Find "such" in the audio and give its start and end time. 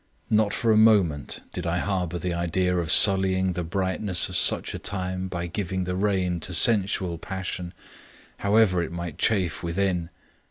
4.35-4.73